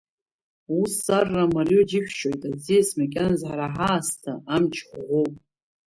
[0.77, 5.33] Ус арра мариоу џьышәшьоит, аӡиас макьаназы ҳара ҳаасҭа амч ӷәӷәоуп.